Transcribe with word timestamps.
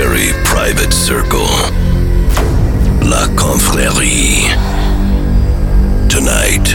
very 0.00 0.32
private 0.42 0.92
circle. 0.92 1.46
La 3.06 3.28
Confrérie. 3.36 4.50
Tonight, 6.08 6.66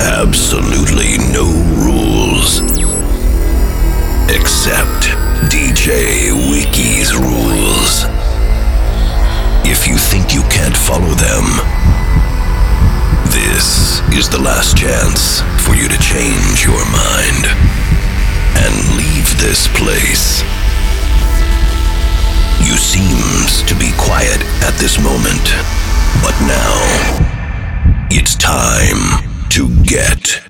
absolutely 0.00 1.18
no 1.36 1.44
rules. 1.84 2.60
Except 4.30 5.12
DJ 5.52 6.32
Wiki's 6.50 7.14
rules. 7.14 8.06
If 9.68 9.86
you 9.86 9.98
think 9.98 10.32
you 10.32 10.42
can't 10.48 10.76
follow 10.76 11.12
them, 11.28 11.44
this 13.28 14.00
is 14.16 14.30
the 14.30 14.40
last 14.40 14.74
chance 14.74 15.42
for 15.66 15.74
you 15.74 15.86
to 15.86 15.98
change 15.98 16.64
your 16.64 16.82
mind 16.88 17.44
and 18.64 18.96
leave 18.96 19.28
this 19.38 19.68
place. 19.76 20.42
You 22.66 22.76
seems 22.76 23.62
to 23.62 23.76
be 23.76 23.92
quiet 23.96 24.42
at 24.64 24.74
this 24.80 24.98
moment, 24.98 25.54
but 26.20 26.34
now 26.40 26.74
it's 28.10 28.34
time 28.34 29.22
to 29.50 29.68
get 29.84 30.42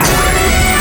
crazy. 0.00 0.74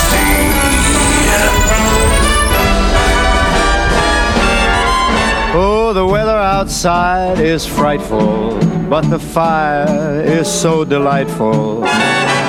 Oh, 5.56 5.92
the 5.94 6.08
weather 6.08 6.32
outside 6.32 7.40
is 7.40 7.68
frightful, 7.68 8.58
but 8.90 9.02
the 9.12 9.20
fire 9.20 10.24
is 10.26 10.52
so 10.52 10.84
delightful. 10.84 11.86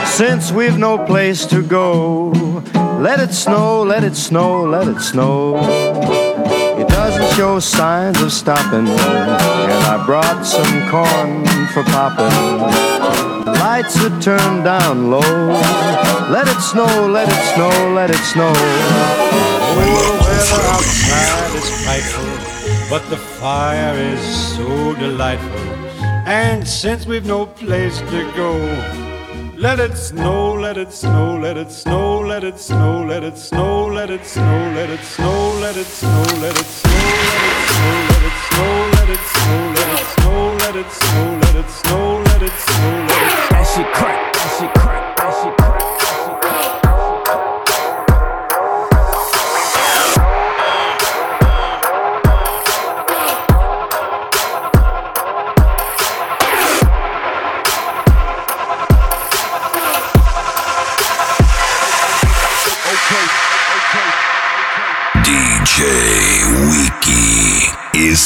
Since 0.06 0.50
we've 0.50 0.78
no 0.78 0.96
place 1.04 1.44
to 1.46 1.62
go, 1.62 2.30
let 2.98 3.20
it 3.20 3.34
snow, 3.34 3.82
let 3.82 4.02
it 4.02 4.16
snow, 4.16 4.64
let 4.64 4.88
it 4.88 5.00
snow. 5.00 6.53
Show 7.36 7.58
signs 7.58 8.20
of 8.22 8.30
stopping, 8.32 8.86
and 8.86 9.84
I 9.90 10.06
brought 10.06 10.46
some 10.46 10.88
corn 10.88 11.44
for 11.72 11.82
popping. 11.82 12.30
Lights 13.44 13.96
are 14.04 14.20
turned 14.20 14.62
down 14.62 15.10
low. 15.10 15.48
Let 16.30 16.46
it 16.46 16.60
snow, 16.60 17.08
let 17.08 17.28
it 17.28 17.54
snow, 17.54 17.92
let 17.92 18.10
it 18.10 18.22
snow. 18.32 18.52
Oh, 18.54 19.80
the 19.80 20.24
weather 20.24 20.62
outside 20.74 21.56
is 21.56 21.68
frightful, 21.82 22.88
but 22.88 23.02
the 23.10 23.16
fire 23.16 23.96
is 23.98 24.20
so 24.54 24.94
delightful. 24.94 25.60
And 26.26 26.66
since 26.66 27.04
we've 27.04 27.26
no 27.26 27.46
place 27.46 27.98
to 27.98 28.32
go, 28.36 28.54
let 29.56 29.80
it 29.80 29.96
snow, 29.96 30.54
let 30.54 30.76
it 30.76 30.92
snow, 30.92 31.36
let 31.36 31.56
it 31.56 31.72
snow, 31.72 32.20
let 32.20 32.44
it 32.44 32.60
snow, 32.60 33.04
let 33.04 33.24
it 33.24 33.36
snow, 33.38 33.88
let 33.88 34.10
it 34.10 34.24
snow, 34.24 34.70
let 34.72 34.88
it 34.88 35.00
snow, 35.00 35.58
let 35.60 35.76
it 35.76 35.86
snow, 35.86 36.22
let 36.40 36.56
it 36.56 36.66
snow, 36.66 36.93
snow, 37.14 37.94
let 38.10 38.22
it 38.28 38.36
snow, 38.46 38.72
let 38.94 39.08
it 39.10 39.22
snow, 39.32 39.60
let 39.76 39.88
it 39.94 40.06
snow, 40.14 40.56
let 40.62 40.76
it 40.76 40.90
snow, 40.90 41.38
let 41.42 41.56
it 41.56 41.70
snow, 41.70 42.22
let 42.24 42.42
it 42.42 42.42
snow. 42.42 42.42
Let 42.42 42.42
it 42.42 42.52
snow. 42.52 43.06
That 43.50 43.64
shit 43.74 43.86
crack, 43.94 44.32
that 44.32 44.56
shit 44.58 44.74
crack, 44.74 45.16
that 45.16 45.42
shit 45.42 45.56
crack. 45.56 45.63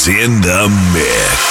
In 0.09 0.41
the 0.41 0.69
mix. 0.95 1.48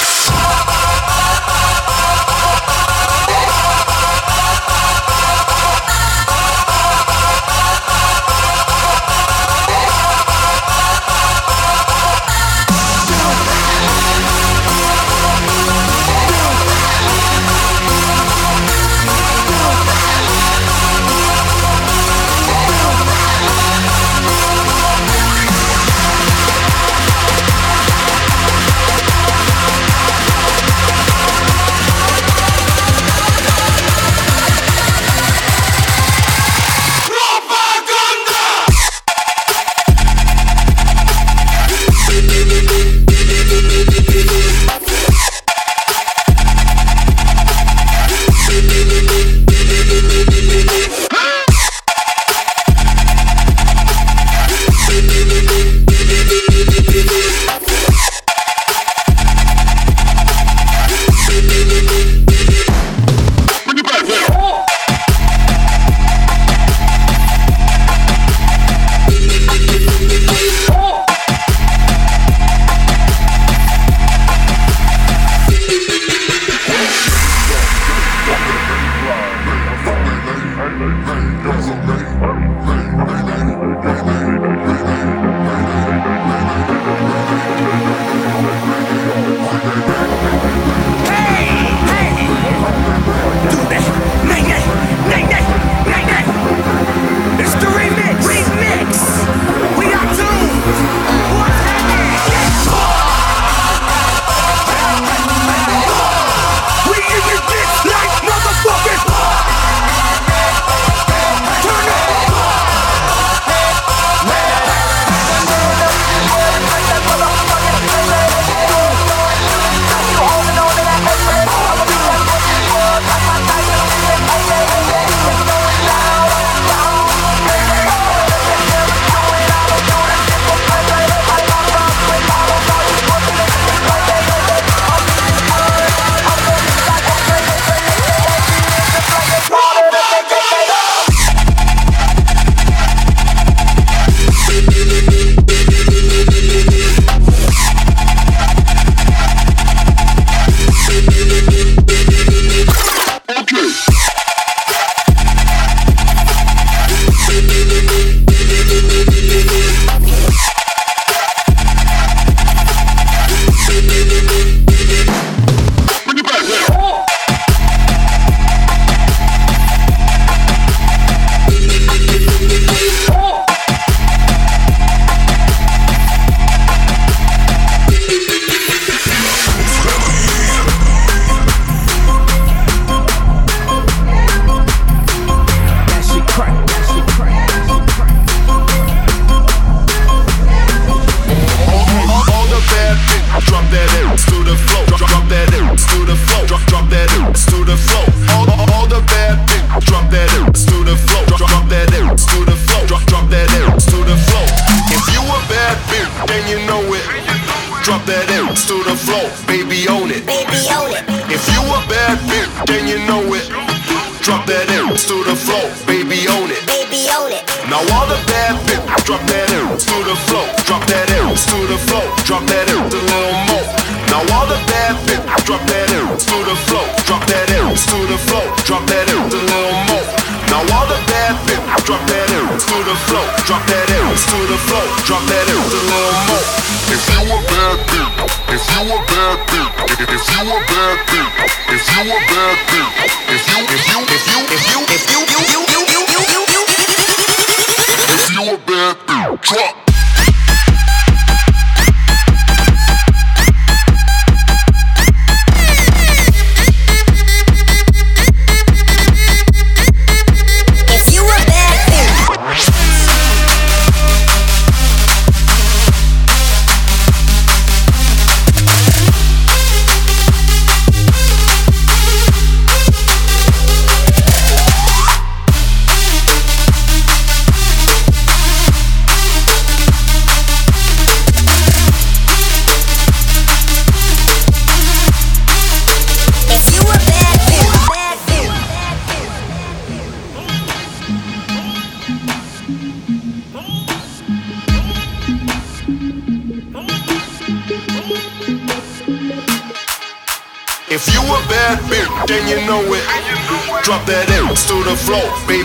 If 240.40 240.46
you 240.46 240.54
a 240.54 240.60
bad 240.60 240.98
bitch, 241.08 241.50
if 241.74 241.82
you 241.96 242.12
a 242.12 242.18
bad 242.30 242.56
bitch, 242.70 243.10
if 243.34 243.42
you 243.58 243.77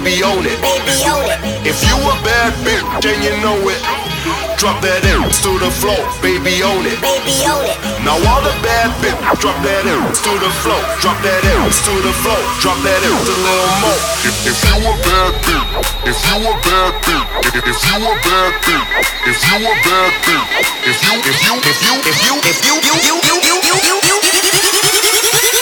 floor, 0.03 0.11
baby 0.11 0.23
own 0.23 0.45
it. 0.45 0.59
Baby 0.61 0.95
own 1.07 1.23
it. 1.25 1.39
If 1.65 1.79
you 1.87 1.95
a 1.95 2.15
bad 2.23 2.53
bitch, 2.63 3.01
then 3.01 3.21
you 3.23 3.31
know 3.41 3.57
it. 3.69 3.79
Drop 4.57 4.79
that 4.79 5.03
in 5.03 5.19
to 5.43 5.51
the 5.59 5.71
floor, 5.71 5.99
baby 6.23 6.63
own 6.63 6.87
it. 6.87 6.95
Baby 7.03 7.35
own 7.47 7.67
it. 7.67 7.75
Now 8.03 8.15
all 8.15 8.39
the 8.43 8.55
bad 8.63 8.95
bitches, 9.03 9.39
drop 9.39 9.59
that 9.63 9.83
in 9.83 9.99
to 9.99 10.31
the 10.39 10.51
floor, 10.63 10.79
drop 11.03 11.19
that 11.23 11.43
in 11.43 11.67
to 11.67 11.93
the 11.99 12.13
floor, 12.23 12.39
drop 12.63 12.79
that 12.83 13.01
in 13.03 13.11
a 13.11 13.23
little 13.27 13.75
more. 13.83 13.99
If, 14.23 14.35
if 14.47 14.59
you 14.63 14.87
a 14.87 14.93
bad 15.03 15.31
bitch, 15.43 15.83
if 16.07 16.15
you 16.15 16.47
a 16.47 16.53
bad 16.63 16.91
bitch, 17.03 17.27
if, 17.43 17.67
if 17.67 17.79
you 17.83 18.07
a 18.07 18.13
bad 18.23 18.51
bitch, 18.63 18.87
if 19.27 19.39
you 19.43 19.67
a 19.67 19.73
bad 19.83 20.11
bitch, 20.23 20.47
if 20.87 20.99
you 21.03 21.15
if 21.19 21.39
you 21.43 21.53
if 21.59 21.79
you 21.83 21.95
if 22.07 22.19
you 22.23 22.35
if 22.39 22.59
you 22.63 22.75
you 22.79 22.95
you 23.03 23.15
you 23.19 23.35
you 23.43 23.57
you 23.59 23.77
you 23.83 23.97
you 24.07 24.17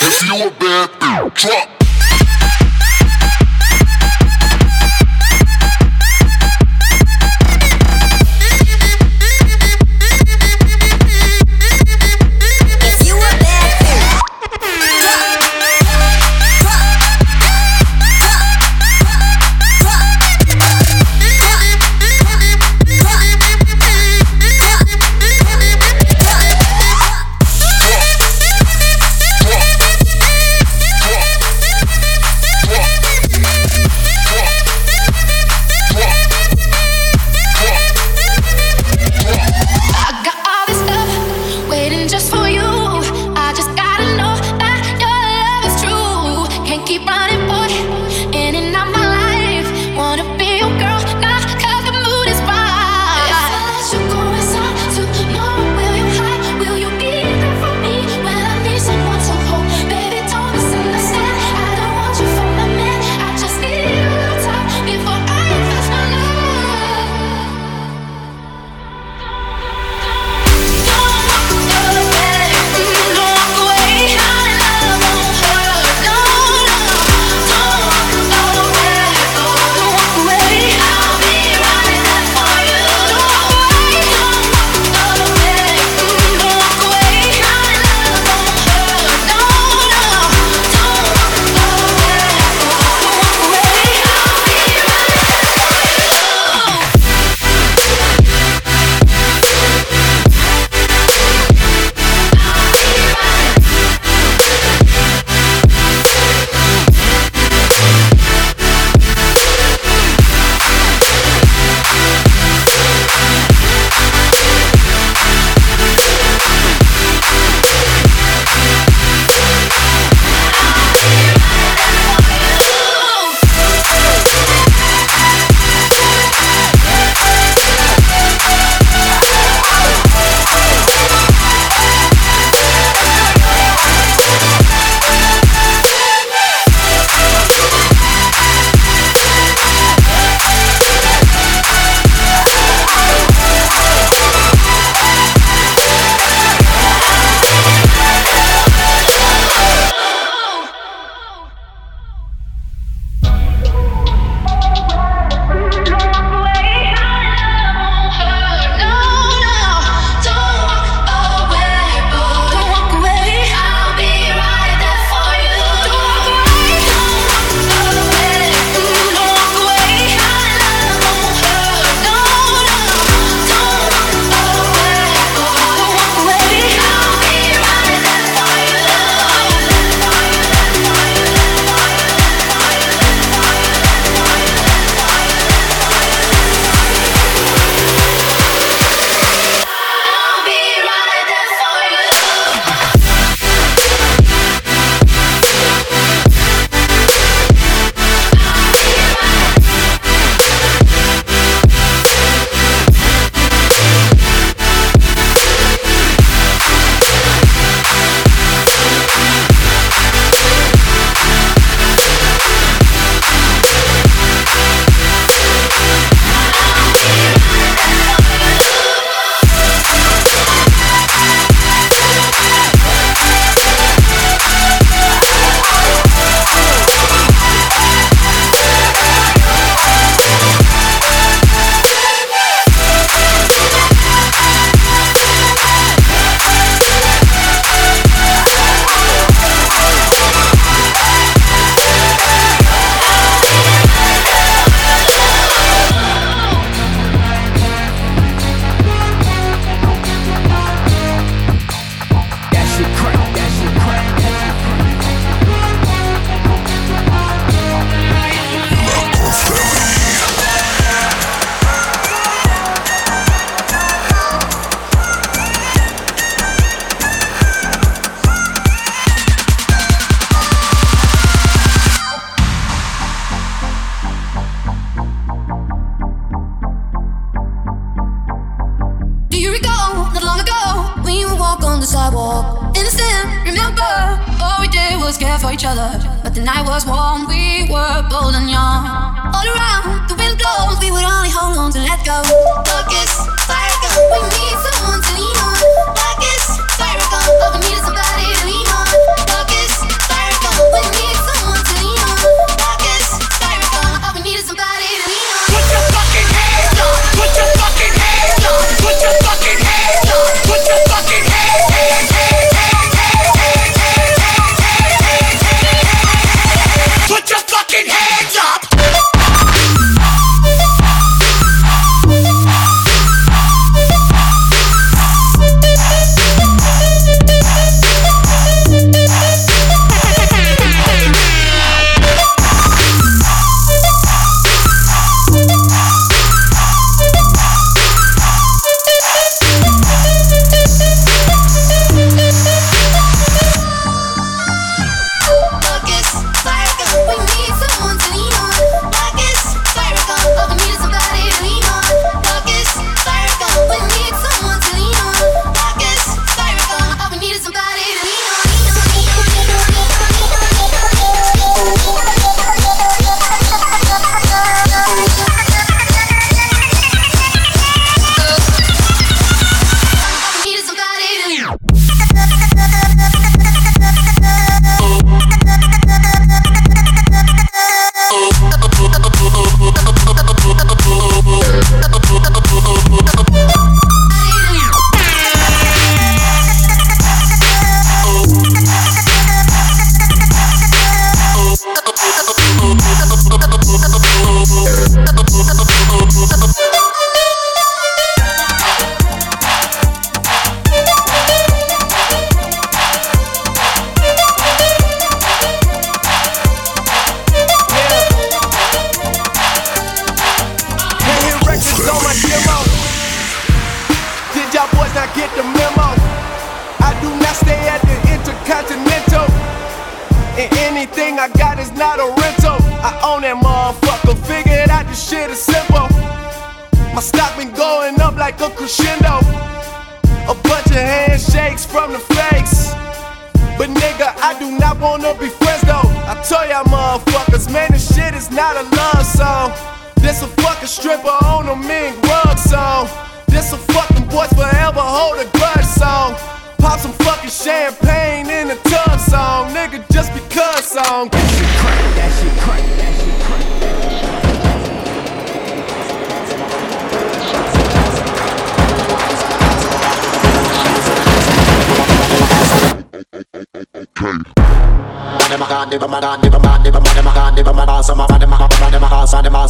if 0.01 0.17
you 0.21 0.35
a 0.45 0.49
bad 0.61 0.89
bitch, 1.01 1.33
drop. 1.41 1.80
If 1.80 1.80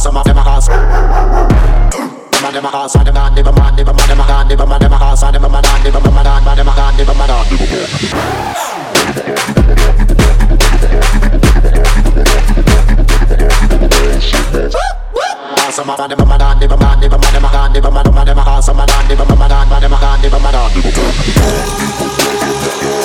some 0.02 0.16
of 0.16 0.24
them 0.24 0.36
are 0.36 0.48
ass. 0.48 0.66
Them 0.66 0.82
are 2.44 2.50
them 2.50 2.66
are 2.66 2.74
ass, 2.74 2.96
and 2.96 3.06
them 3.06 3.16
are 3.16 3.30
never 3.30 3.52
man, 3.52 3.76
never 3.76 3.94
man, 3.94 4.08
them 4.08 4.20
are 4.20 4.26
gone, 4.26 4.48
never 4.48 4.66
man, 4.66 4.80
them 4.80 4.92
are 4.92 5.02
ass, 5.02 5.22
and 5.22 5.34
them 5.36 5.44
are 5.44 5.48
man, 5.48 5.62
never 5.62 6.00
man, 6.00 6.12
man, 6.12 6.42
man, 6.42 6.56
them 6.56 6.68
are 6.68 6.74
gone, 6.74 6.96
never 6.96 7.14
man, 7.14 7.28
man. 7.28 7.46
Some 15.70 15.88
of 15.88 15.96
them 15.96 16.32
are 16.32 16.38
done, 16.38 16.58
never 16.58 16.76
man, 16.76 16.98
never 16.98 17.18
man, 17.18 17.32
them 17.32 17.44
are 17.44 17.52
gone, 17.52 17.72
never 17.72 17.90
man, 17.92 18.12
man, 18.12 18.26
them 18.26 18.38
are 18.40 18.48
ass, 18.58 18.66
some 18.66 18.80
are 18.80 18.86
done, 18.86 19.06
never 19.06 19.24
man, 19.24 19.38
man, 19.38 19.68
man, 19.68 19.80
them 19.80 19.94
are 19.94 20.00
gone, 20.00 20.20
never 20.20 20.40
man, 20.40 20.52
man. 22.90 23.01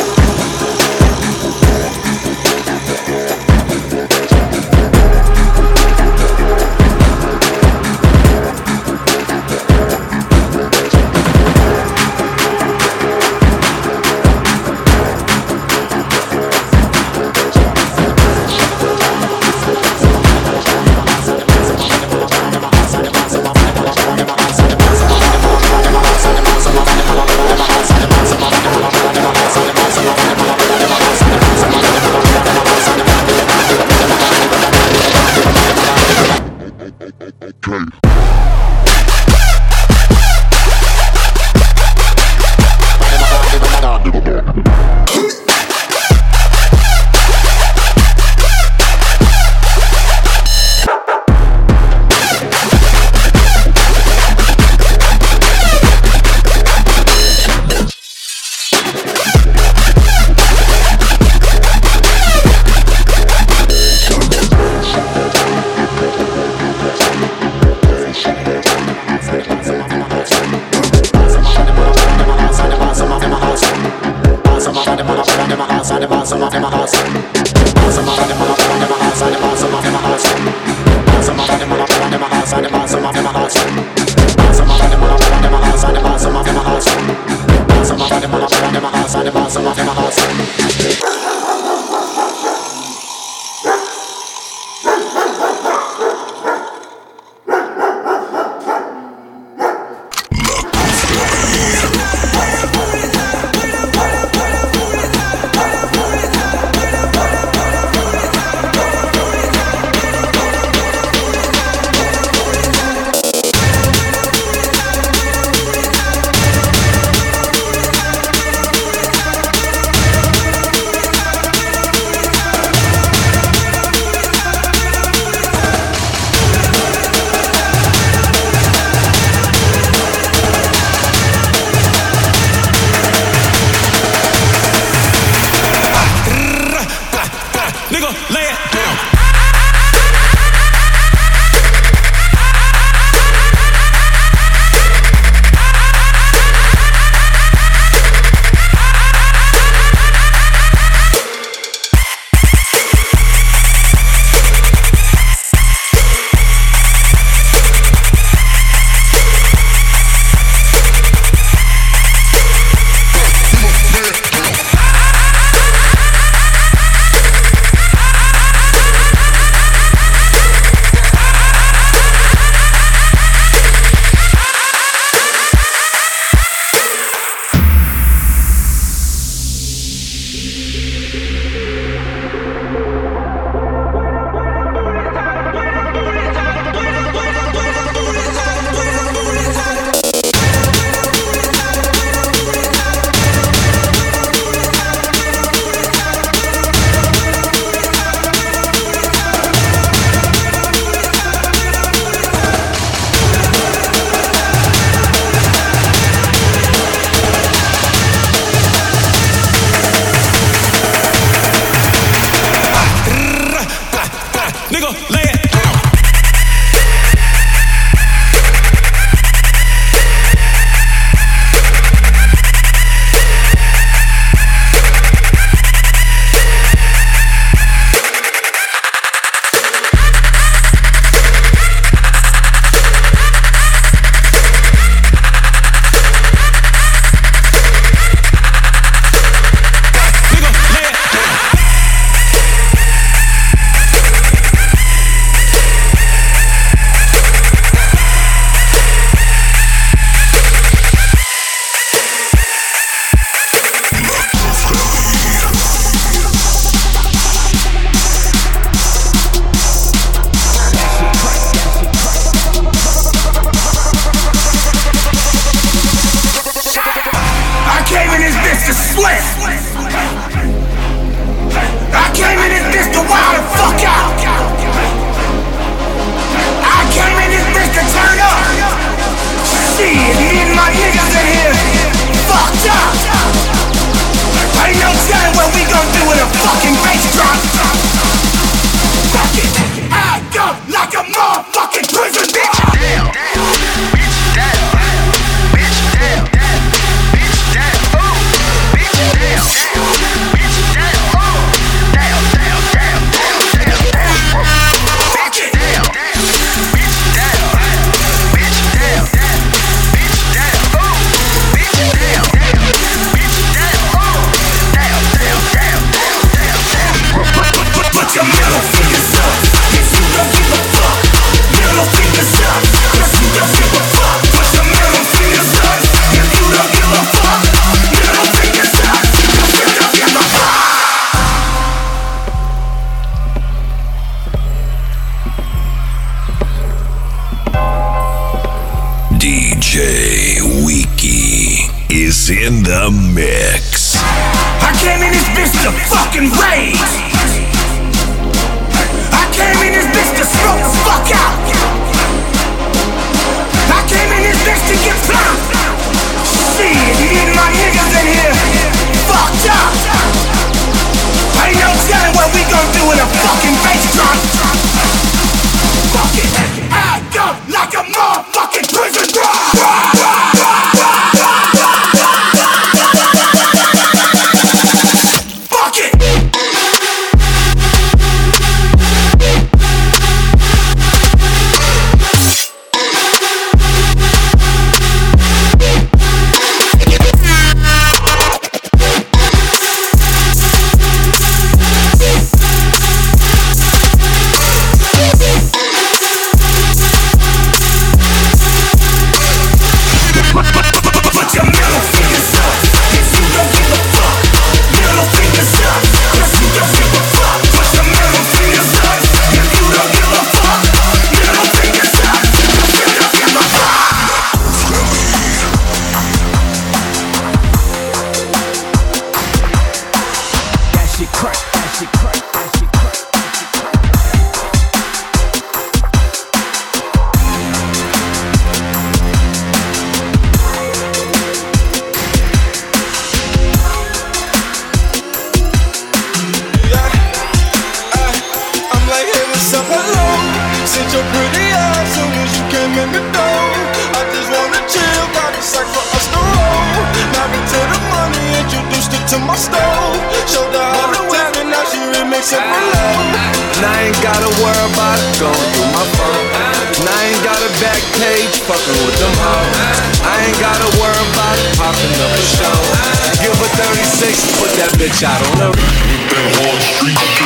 Bitch 464.78 465.04
out 465.04 465.22
on 465.32 465.38
the 465.40 467.17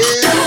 Yeah. 0.00 0.39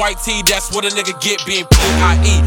White 0.00 0.16
tee, 0.24 0.40
that's 0.48 0.72
what 0.72 0.88
a 0.88 0.88
nigga 0.88 1.12
get 1.20 1.44
being 1.44 1.68
P.I.E. 1.68 2.40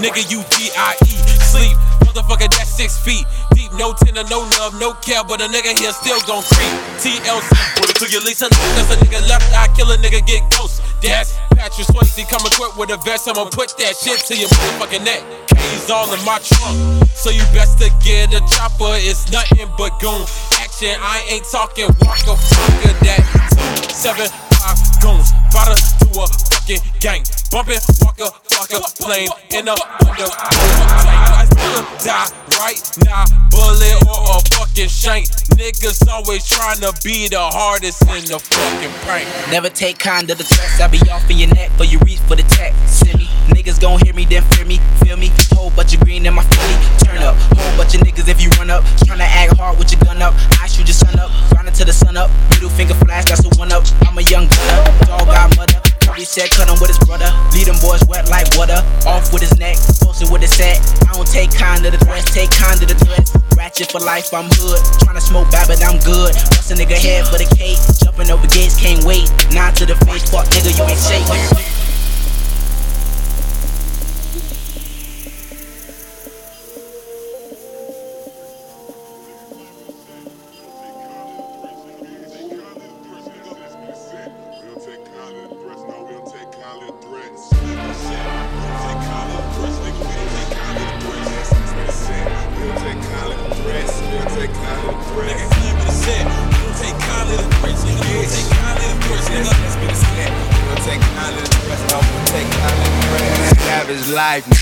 Nigga, 0.00 0.24
you 0.32 0.40
P.I.E. 0.48 1.12
Sleep, 1.52 1.76
motherfucker, 2.08 2.48
that's 2.48 2.72
six 2.72 2.96
feet 2.96 3.28
deep. 3.52 3.78
No 3.78 3.92
tender, 3.92 4.24
no 4.32 4.48
love, 4.56 4.72
no 4.80 4.94
care, 5.04 5.22
but 5.24 5.40
a 5.40 5.44
nigga 5.44 5.76
here 5.76 5.92
still 5.92 6.16
gon' 6.24 6.42
creep. 6.42 6.72
TLC, 7.04 7.52
put 7.76 7.90
it 7.92 7.96
to 8.00 8.08
your 8.08 8.24
Lisa. 8.24 8.48
That's 8.48 8.88
a 8.92 8.96
nigga 8.96 9.20
left 9.28 9.44
eye, 9.52 9.68
kill 9.76 9.92
a 9.92 9.96
nigga, 10.00 10.24
get 10.24 10.40
ghost. 10.56 10.80
That's 11.02 11.36
Patrick 11.52 11.86
Swayze, 11.92 12.24
come 12.28 12.40
equipped 12.48 12.76
with 12.80 12.90
a 12.90 12.96
vest. 13.04 13.28
I'ma 13.28 13.44
put 13.52 13.76
that 13.76 13.96
shit 13.96 14.24
to 14.28 14.34
your 14.36 14.48
motherfucking 14.48 15.04
neck. 15.04 15.20
K's 15.52 15.90
all 15.90 16.08
in 16.12 16.24
my 16.24 16.40
trunk, 16.40 17.04
so 17.12 17.28
you 17.28 17.44
best 17.52 17.78
to 17.84 17.92
get 18.00 18.32
a 18.32 18.40
chopper. 18.48 18.96
It's 19.04 19.30
nothing 19.30 19.68
but 19.76 19.92
goon 20.00 20.24
action. 20.56 20.96
I 20.96 21.28
ain't 21.28 21.44
talking 21.44 21.92
walker, 22.00 22.40
fucker 22.40 22.96
that. 23.04 23.20
Two, 23.52 23.92
seven, 23.92 24.28
five 24.56 24.80
goons, 25.04 25.28
bought 25.52 25.76
to 25.76 25.99
a 26.18 26.26
fucking 26.26 26.82
gang. 27.00 27.22
Bumping, 27.50 27.82
Waka 28.02 28.30
Flocka, 28.46 28.78
plane 29.02 29.28
in 29.50 29.68
a 29.68 29.74
window. 30.06 30.30
I 30.30 31.46
still 31.50 31.82
die 32.04 32.30
right 32.58 32.80
now, 33.04 33.24
bullet 33.50 33.98
or 34.06 34.36
a 34.36 34.40
fucking 34.54 34.88
shank. 34.88 35.26
Niggas 35.58 36.08
always 36.08 36.46
trying 36.48 36.80
to 36.80 36.92
be 37.04 37.28
the 37.28 37.40
hardest 37.40 38.02
in 38.02 38.24
the 38.24 38.38
fucking 38.38 38.94
prank. 39.04 39.28
Never 39.50 39.68
take 39.68 39.98
kind 39.98 40.28
to 40.28 40.34
the 40.34 40.44
threats. 40.44 40.80
I 40.80 40.88
be 40.88 40.98
off 41.10 41.28
in 41.30 41.38
your 41.38 41.52
neck 41.54 41.70
for 41.72 41.84
you 41.84 41.98
reach 42.00 42.20
for 42.20 42.36
the 42.36 42.44
tech. 42.44 42.74
Send 42.86 43.18
me. 43.18 43.28
Niggas 43.48 43.80
gon' 43.80 44.00
hear 44.00 44.14
me, 44.14 44.24
then 44.24 44.42
fear 44.54 44.64
me. 44.64 44.78
Feel 45.02 45.16
me? 45.16 45.30
Whole 45.52 45.70
bunch 45.70 45.94
of 45.94 46.00
green 46.00 46.24
in 46.24 46.34
my 46.34 46.42
Philly. 46.44 46.76
Turn 47.04 47.18
up. 47.18 47.36
Whole 47.58 47.76
bunch 47.76 47.94
of 47.94 48.00
niggas 48.00 48.28
if 48.28 48.40
you 48.40 48.48
run 48.58 48.70
up. 48.70 48.84
Tryna 49.04 49.26
act 49.26 49.56
hard 49.58 49.78
with 49.78 49.92
your 49.92 50.00
gun 50.00 50.22
up. 50.22 50.34
I 50.62 50.66
shoot 50.66 50.86
your 50.86 50.94
son 50.94 51.18
up. 51.18 51.30
Grinding 51.50 51.74
till 51.74 51.86
the 51.86 51.92
sun 51.92 52.16
up. 52.16 52.30
Middle 52.50 52.70
finger 52.70 52.94
flash, 52.94 53.24
that's 53.24 53.42
the 53.42 53.54
one 53.58 53.72
up. 53.72 53.84
I'm 54.06 54.16
a 54.16 54.22
young 54.22 54.46
gunner. 54.46 55.06
Dog 55.06 55.26
got 55.26 55.56
mother. 55.56 55.79
Probably 56.20 56.36
said 56.36 56.50
cut 56.50 56.68
him 56.68 56.76
with 56.84 56.92
his 56.92 57.00
brother. 57.08 57.32
Lead 57.56 57.64
them 57.64 57.80
boys 57.80 58.04
wet 58.04 58.28
like 58.28 58.44
water. 58.52 58.76
Off 59.08 59.32
with 59.32 59.40
his 59.40 59.56
neck. 59.56 59.80
Posted 60.04 60.28
with 60.28 60.42
his 60.42 60.52
set. 60.52 60.76
I 61.08 61.14
don't 61.16 61.24
take 61.24 61.50
kind 61.50 61.80
of 61.86 61.92
the 61.92 61.98
threats. 62.04 62.28
Take 62.28 62.50
kind 62.50 62.76
of 62.76 62.88
the 62.92 62.94
threats. 62.94 63.32
Ratchet 63.56 63.90
for 63.90 64.00
life, 64.00 64.28
I'm 64.34 64.44
hood. 64.52 64.76
Tryna 65.00 65.22
smoke 65.22 65.50
bad, 65.50 65.66
but 65.66 65.80
I'm 65.80 65.96
good. 66.04 66.36
Bust 66.52 66.72
a 66.72 66.74
nigga 66.74 67.00
head 67.00 67.24
for 67.24 67.40
the 67.40 67.48
cake. 67.56 67.80
Jumping 68.04 68.28
over 68.28 68.46
gates, 68.48 68.76
can't 68.76 69.02
wait. 69.04 69.32
Nine 69.56 69.72
to 69.80 69.86
the 69.86 69.96
face, 70.04 70.28
fuck 70.28 70.44
nigga, 70.52 70.76
you 70.76 70.84
ain't 70.84 71.00
safe. 71.00 71.99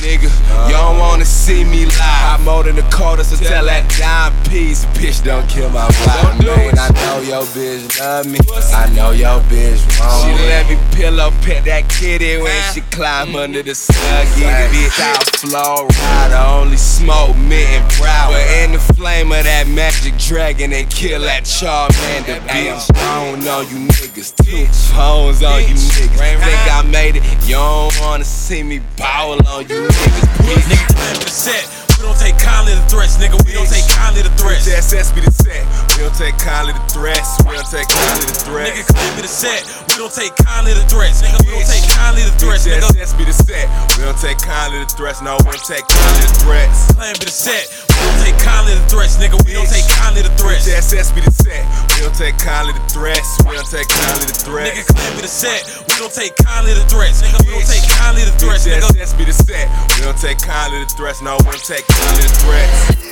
Nigga. 0.09 0.58
Don't 0.71 0.99
wanna 0.99 1.25
see 1.25 1.65
me 1.65 1.87
live. 1.87 1.99
I'm 2.01 2.45
more 2.45 2.65
than 2.65 2.79
a 2.79 2.91
quarter, 2.91 3.25
so 3.25 3.37
tell 3.37 3.65
that 3.67 3.89
dime 3.99 4.35
piece. 4.51 4.85
Bitch, 4.97 5.25
don't 5.25 5.49
kill 5.49 5.71
my 5.71 5.87
vibe. 5.87 6.45
Man, 6.45 6.79
I 6.79 6.89
know 7.05 7.21
your 7.21 7.45
bitch 7.55 8.01
love 8.01 8.27
me. 8.27 8.39
I 8.75 8.89
know 8.95 9.11
your 9.11 9.41
bitch 9.51 9.81
want 10.01 10.25
She 10.25 10.33
let 10.49 10.69
me 10.69 10.77
pillow 10.97 11.31
pet 11.43 11.65
that 11.65 11.89
kitty 11.89 12.39
when 12.39 12.63
she 12.73 12.81
climb 12.91 13.37
under 13.37 13.63
the 13.63 13.73
snuggie. 13.73 14.49
Bitch, 14.73 15.01
out 15.01 15.29
flow 15.37 15.87
rider, 15.87 16.37
only 16.37 16.77
smoke 16.77 17.37
mint 17.37 17.69
and 17.71 17.99
brown. 17.99 18.33
But 18.33 18.47
in 18.59 18.73
the 18.73 18.79
flame 18.95 19.33
of 19.33 19.45
that 19.45 19.69
magic 19.69 20.17
dragon 20.19 20.73
and 20.73 20.89
kill 20.91 21.23
that 21.23 21.45
Charmander, 21.45 22.41
bitch. 22.49 22.91
I 22.97 23.31
don't 23.31 23.45
know 23.45 23.61
you 23.61 23.87
niggas. 23.87 24.35
Two 24.37 24.67
phones 24.95 25.43
on 25.43 25.61
you 25.63 25.75
niggas. 25.75 26.19
Think 26.43 26.73
I 26.73 26.83
made 26.91 27.17
it? 27.17 27.23
You 27.47 27.55
don't 27.55 28.01
wanna 28.01 28.25
see 28.25 28.63
me 28.63 28.81
ball 28.97 29.39
on 29.47 29.69
you 29.69 29.87
niggas. 29.87 30.48
Nigga, 30.49 30.81
claim 30.97 31.21
the 31.21 31.29
set. 31.29 31.69
We 31.99 32.05
don't 32.05 32.17
take 32.17 32.39
kindly 32.39 32.73
to 32.73 32.81
threats, 32.89 33.17
nigga. 33.19 33.37
We 33.45 33.53
don't 33.53 33.69
take 33.69 33.85
kindly 33.89 34.23
to 34.23 34.31
threats. 34.41 34.65
Be 35.13 35.21
the 35.21 35.31
set. 35.31 35.67
We 35.97 36.05
don't 36.05 36.15
take 36.15 36.39
kindly 36.39 36.73
to 36.73 36.81
threats. 36.89 37.37
We 37.45 37.53
don't 37.53 37.69
take 37.69 37.89
kindly 37.89 38.27
to 38.27 38.35
threats. 38.49 38.71
Nigga, 38.73 38.87
claim 38.95 39.17
me 39.17 39.23
the 39.23 39.29
set. 39.29 39.88
We 39.99 40.07
don't 40.07 40.15
take 40.15 40.37
kindly 40.47 40.79
to 40.79 40.87
threats, 40.87 41.27
nigga. 41.27 41.43
We 41.43 41.59
don't 41.59 41.67
take 41.67 41.83
kindly 41.91 42.23
to 42.23 42.31
threats, 42.39 42.63
nigga. 42.71 42.87
SS 42.87 43.19
be 43.19 43.27
the 43.27 43.35
set. 43.35 43.67
We 43.99 44.07
don't 44.07 44.15
take 44.15 44.39
kindly 44.39 44.79
to 44.79 44.87
threats. 44.95 45.19
No, 45.19 45.35
we 45.43 45.51
don't 45.51 45.67
take 45.67 45.83
kindly 45.91 46.23
to 46.23 46.39
threats. 46.39 46.95
Claim 46.95 47.19
me 47.19 47.27
the 47.27 47.35
set. 47.35 47.67
We 47.67 48.07
don't 48.07 48.23
take 48.23 48.39
kindly 48.39 48.79
to 48.79 48.85
threats, 48.87 49.19
nigga. 49.19 49.43
We 49.43 49.59
don't 49.59 49.67
take 49.67 49.91
kindly 49.99 50.23
to 50.23 50.31
threats. 50.39 50.71
SS 50.71 51.11
be 51.11 51.19
the 51.19 51.35
set. 51.35 51.67
We 51.99 52.07
don't 52.07 52.15
take 52.15 52.39
kindly 52.39 52.79
to 52.79 52.85
threats. 52.95 53.27
We 53.43 53.59
don't 53.59 53.67
take 53.67 53.91
kindly 53.91 54.31
to 54.31 54.39
threats. 54.39 54.71
Nigga, 54.71 54.87
claim 54.87 55.13
me 55.19 55.23
the 55.27 55.35
set. 55.35 55.67
We 55.91 55.95
don't 55.99 56.15
take 56.15 56.39
kindly 56.39 56.79
to 56.79 56.85
threats, 56.87 57.19
nigga. 57.19 57.43
We 57.43 57.59
don't 57.59 57.67
take 57.67 57.83
kindly 57.99 58.23
to 58.23 58.35
threats, 58.39 58.71
nigga. 58.71 58.87
SS 58.95 59.19
be 59.19 59.27
the 59.27 59.35
set. 59.35 59.67
We 59.99 60.07
don't 60.07 60.15
take 60.15 60.39
kindly 60.39 60.79
to 60.79 60.95
threats. 60.95 61.27
No, 61.27 61.43
we 61.43 61.51
don't 61.51 61.67
take 61.67 61.83
kindly 61.91 62.23
to 62.23 62.35
threats. 62.47 63.03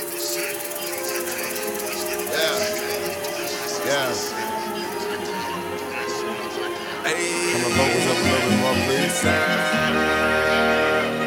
Yeah. 3.83 4.07
Hey. 4.07 4.36
Vocals 7.77 8.07
up 8.11 8.17
a 8.17 8.25
little 8.25 8.49
bit 8.49 8.59
more, 8.59 8.77
please. 8.85 9.23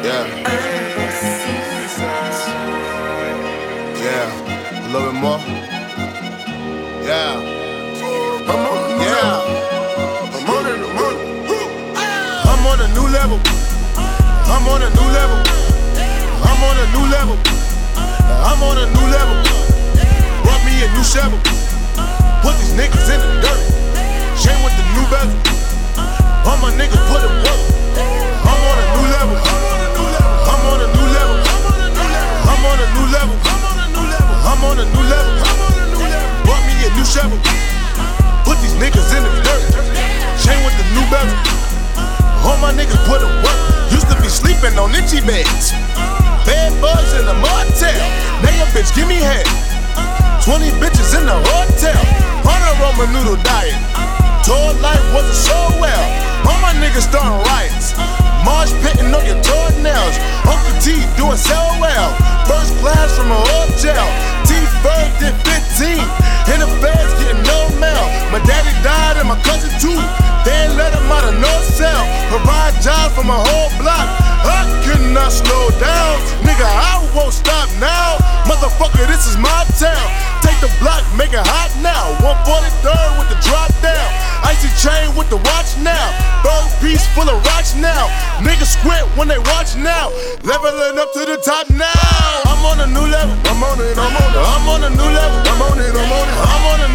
Yeah. 0.07 0.23
Yeah. 4.05 4.27
A 4.71 4.89
little 4.91 5.11
bit 5.11 5.19
more. 5.21 5.39
Yeah. 7.07 7.33
Yeah. 9.01 9.31
I'm 12.51 12.65
on 12.67 12.79
a 12.79 12.87
new 12.95 13.07
level. 13.07 13.39
I'm 14.51 14.67
on 14.67 14.81
a 14.81 14.89
new 14.89 15.07
level. 15.17 15.39
I'm 16.43 16.61
on 16.63 16.77
a 16.77 16.85
new 16.91 17.05
level. 17.11 17.50
Motherfucker, 79.01 79.07
this 79.07 79.27
is 79.27 79.37
my 79.37 79.65
town. 79.79 80.05
Take 80.41 80.59
the 80.61 80.69
block, 80.79 81.03
make 81.17 81.33
it 81.33 81.45
hot 81.45 81.71
now. 81.81 82.13
143rd 82.21 83.17
with 83.17 83.29
the 83.29 83.39
drop 83.41 83.69
down. 83.81 84.09
Icy 84.45 84.69
chain 84.77 85.15
with 85.15 85.29
the 85.29 85.37
watch 85.37 85.77
now. 85.81 86.05
Bird 86.43 86.69
piece 86.81 87.05
full 87.13 87.29
of 87.29 87.37
rocks 87.45 87.75
now. 87.75 88.09
Niggas 88.41 88.77
squint 88.77 89.05
when 89.17 89.27
they 89.27 89.39
watch 89.53 89.75
now. 89.75 90.09
Leveling 90.43 90.97
up 90.97 91.13
to 91.13 91.25
the 91.25 91.37
top 91.41 91.69
now. 91.69 92.45
I'm 92.45 92.61
on 92.65 92.79
a 92.81 92.87
new 92.89 93.05
level. 93.05 93.33
I'm 93.49 93.63
on 93.63 93.79
it, 93.81 93.97
I'm 93.97 94.15
on 94.17 94.31
it. 94.33 94.41
I'm 94.41 94.69
on 94.69 94.81
a 94.85 94.89
new 94.89 95.09
level. 95.09 95.39
I'm 95.49 95.61
on 95.61 95.77
it, 95.79 95.93
I'm 95.93 96.11
on 96.11 96.27
it. 96.29 96.37
I'm 96.41 96.65
on 96.69 96.79
a 96.81 96.90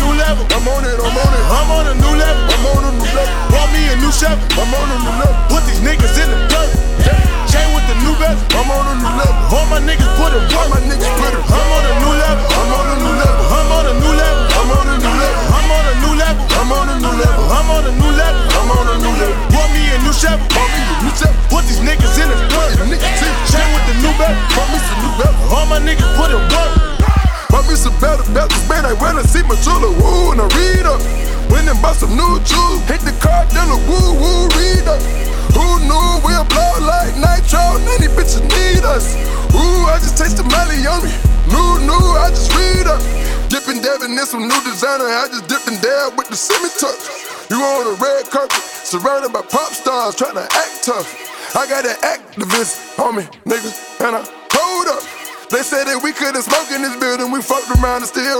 red 48.26 48.32
carpet, 48.32 48.62
surrounded 48.62 49.32
by 49.32 49.42
pop 49.42 49.72
stars, 49.72 50.14
trying 50.16 50.34
to 50.34 50.42
act 50.42 50.84
tough. 50.84 51.56
I 51.56 51.66
got 51.68 51.84
an 51.86 51.96
activist 52.02 52.98
on 52.98 53.16
me, 53.16 53.22
niggas, 53.44 54.00
and 54.00 54.16
I 54.16 54.22
hold 54.52 54.88
up. 54.88 55.02
They 55.50 55.62
said 55.62 55.84
that 55.84 56.02
we 56.02 56.12
couldn't 56.12 56.42
smoke 56.42 56.70
in 56.74 56.82
this 56.82 56.96
building, 56.98 57.30
we 57.30 57.40
fucked 57.40 57.70
around 57.78 58.02
and 58.02 58.06
still 58.06 58.35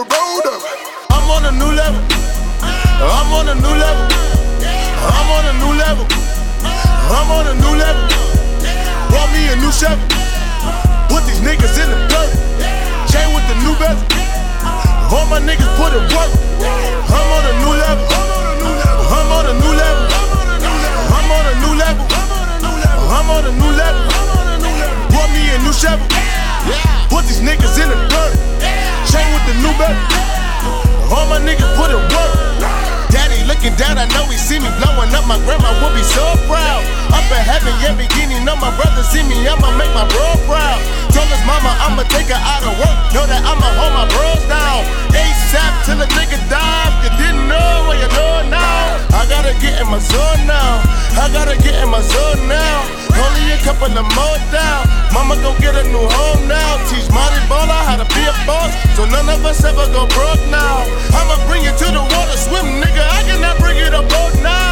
My 35.27 35.43
grandma 35.43 35.75
will 35.83 35.91
be 35.91 36.07
so 36.07 36.23
proud. 36.47 36.87
Up 37.11 37.27
in 37.35 37.43
heaven, 37.43 37.75
yeah, 37.83 37.99
beginning. 37.99 38.47
Know 38.47 38.55
my 38.63 38.71
brother 38.79 39.03
see 39.03 39.27
me, 39.27 39.43
I'ma 39.43 39.75
make 39.75 39.91
my 39.91 40.07
bro 40.07 40.39
proud. 40.47 40.79
Told 41.11 41.27
his 41.27 41.43
mama 41.43 41.75
I'ma 41.83 42.07
take 42.07 42.31
her 42.31 42.39
out 42.39 42.63
of 42.63 42.79
work. 42.79 42.95
Know 43.11 43.27
that 43.27 43.43
I'ma 43.43 43.67
hold 43.75 43.91
my 43.91 44.07
bros 44.07 44.39
down. 44.47 44.87
ASAP 45.11 45.73
till 45.83 45.99
a 45.99 46.07
nigga 46.15 46.39
die. 46.47 46.95
You 47.03 47.11
didn't 47.19 47.51
know, 47.51 47.91
well 47.91 47.99
you 47.99 48.07
know 48.15 48.47
now. 48.47 49.03
I 49.19 49.27
gotta 49.27 49.51
get 49.59 49.83
in 49.83 49.91
my 49.91 49.99
zone 49.99 50.47
now. 50.47 50.79
I 51.19 51.27
gotta 51.35 51.59
get 51.59 51.75
in 51.83 51.91
my 51.91 52.07
zone 52.07 52.47
now. 52.47 52.87
Only 53.11 53.51
a 53.51 53.59
couple 53.67 53.91
of 53.91 54.07
more 54.15 54.39
down. 54.55 54.87
Mama 55.11 55.35
gon' 55.43 55.59
get 55.59 55.75
a 55.75 55.83
new 55.91 56.07
home 56.07 56.47
now. 56.47 56.79
Teach 56.87 57.11
Marty 57.11 57.43
Baller 57.51 57.83
how 57.83 57.99
to 57.99 58.07
be 58.15 58.23
a 58.23 58.35
boss. 58.47 58.71
So 58.95 59.03
none 59.11 59.27
of 59.27 59.43
us 59.43 59.59
ever 59.67 59.91
go 59.91 60.07
broke 60.15 60.45
now. 60.55 60.87
I'ma 61.19 61.35
bring 61.51 61.67
you 61.67 61.75
to 61.75 61.87
the 61.91 62.05
water, 62.15 62.39
swim, 62.39 62.79
nigga. 62.79 63.03
I 63.03 63.27
cannot 63.27 63.59
bring 63.59 63.75
you 63.75 63.91
to 63.91 64.07
boat 64.07 64.39
now. 64.39 64.66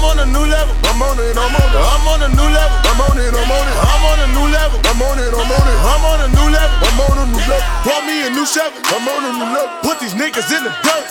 I'm 0.00 0.16
on 0.16 0.24
a 0.24 0.32
new 0.32 0.48
level. 0.48 0.72
I'm 0.88 0.96
on 1.04 1.20
it, 1.20 1.36
I'm 1.36 1.44
on 1.44 1.60
it. 1.60 1.76
I'm 1.76 2.08
on 2.08 2.24
a 2.24 2.28
new 2.32 2.48
level. 2.48 2.72
I'm 2.88 3.04
on 3.04 3.20
it, 3.20 3.36
I'm 3.36 3.52
on 3.52 3.68
it. 3.68 3.76
I'm 3.84 4.04
on 4.08 4.16
a 4.16 4.26
new 4.32 4.48
level. 4.48 4.80
I'm 4.80 4.96
on 5.04 5.20
it, 5.20 5.28
I'm 5.28 5.44
on 5.44 5.60
it. 5.60 5.76
I'm 5.76 6.04
on 6.08 6.20
a 6.24 6.28
new 6.32 6.48
level. 6.48 6.88
I'm 6.88 7.00
on 7.04 7.16
a 7.20 7.26
new 7.28 7.44
level. 7.44 7.68
Bought 7.84 8.08
me 8.08 8.24
a 8.24 8.32
new 8.32 8.48
Chevy. 8.48 8.80
I'm 8.80 9.04
on 9.04 9.28
a 9.28 9.32
new 9.36 9.44
level. 9.52 9.68
Put 9.84 10.00
these 10.00 10.16
niggas 10.16 10.48
in 10.56 10.64
the 10.64 10.72
dirt. 10.80 11.04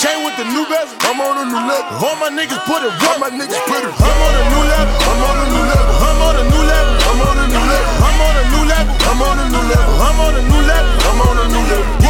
Chain 0.00 0.24
with 0.24 0.32
the 0.40 0.48
new 0.48 0.64
bezel. 0.64 0.96
I'm 1.04 1.20
on 1.20 1.36
a 1.36 1.44
new 1.44 1.60
level. 1.60 2.08
All 2.08 2.16
my 2.16 2.32
niggas 2.32 2.56
put 2.64 2.80
it 2.80 2.88
work. 2.88 3.04
All 3.04 3.20
my 3.20 3.28
niggas 3.36 3.60
put 3.68 3.84
it. 3.84 3.92
I'm 3.92 4.08
on 4.08 4.32
a 4.32 4.44
new 4.48 4.64
level. 4.64 4.96
I'm 4.96 5.20
on 5.20 5.36
a 5.36 5.44
new 5.52 5.64
level. 5.68 5.92
I'm 6.00 6.16
on 6.24 6.36
a 6.40 6.44
new 6.48 6.64
level. 6.72 6.96
I'm 7.04 7.20
on 7.20 7.36
a 7.36 7.44
new 7.52 7.64
level. 7.68 8.00
I'm 8.00 8.16
on 8.16 8.32
a 8.32 8.44
new 8.48 8.64
level. 8.64 8.96
I'm 8.96 9.20
on 9.20 9.36
a 9.36 9.44
new 9.44 9.60
level. 9.60 9.92
I'm 9.92 10.20
on 10.24 10.32
a 10.32 10.40
new 10.40 10.62
level. 10.64 10.88
I'm 11.04 11.20
on 11.20 11.36
a 11.36 11.44
new 11.52 11.64
level 11.68 12.05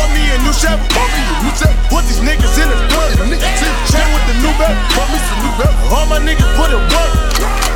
new 0.46 0.52
chef, 0.54 0.78
bought 0.94 1.10
me 1.10 1.22
a 1.26 1.34
new. 1.42 1.50
Put 1.90 2.04
these 2.06 2.22
niggas 2.22 2.54
in 2.62 2.68
the 2.70 2.78
dirt. 2.86 3.18
Niggas 3.26 3.62
in 3.66 3.74
chain 3.90 4.06
with 4.14 4.26
the 4.30 4.34
new 4.38 4.52
belt. 4.58 4.76
Bought 4.94 5.10
me 5.10 5.18
some 5.26 5.40
new 5.42 5.54
belt. 5.58 5.74
All 5.90 6.06
my 6.06 6.18
niggas 6.22 6.50
put 6.54 6.70
in 6.70 6.82
work. 6.94 7.75